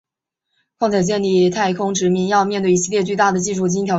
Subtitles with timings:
[0.79, 3.89] 况且建立太空殖民要面对一系列巨大的技术和经济挑战。